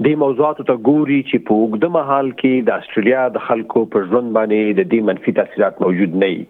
د 0.06 0.08
موضوعاتو 0.24 0.68
ته 0.70 0.74
ګوري 0.90 1.20
چې 1.30 1.36
په 1.50 1.60
اوږده 1.60 1.88
مهال 1.98 2.28
کې 2.42 2.54
د 2.70 2.72
استرالیا 2.82 3.22
د 3.36 3.38
خلکو 3.50 3.80
پر 3.96 4.08
ژوند 4.12 4.28
باندې 4.38 4.76
د 4.80 4.82
دې 4.92 5.00
منفي 5.10 5.36
تاثیرات 5.40 5.74
موجود 5.86 6.10
نه 6.24 6.32
وي 6.34 6.42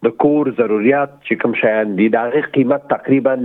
د 0.09 0.17
کور 0.27 0.53
ضرورت 0.63 1.13
چې 1.19 1.43
کوم 1.45 1.59
شایان 1.65 1.95
دي 2.01 2.09
د 2.17 2.25
هغه 2.29 2.49
قیمت 2.57 2.89
تقریبا 2.95 3.37